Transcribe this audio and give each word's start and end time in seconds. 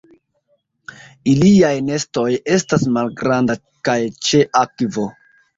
Iliaj 1.33 1.73
nestoj 1.89 2.25
estas 2.55 2.87
malgranda 2.97 3.59
kaj 3.89 3.99
ĉe 4.31 4.45
akvo. 4.67 5.07